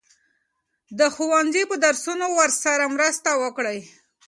[0.99, 3.79] د ښوونځي په درسونو کې ورسره مرسته وکړئ.